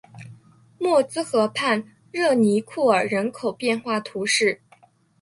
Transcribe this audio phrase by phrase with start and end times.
[0.79, 4.59] 默兹河畔热尼库尔人口变化图示